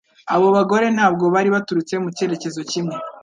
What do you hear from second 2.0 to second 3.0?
mu cyerekezo kimwe,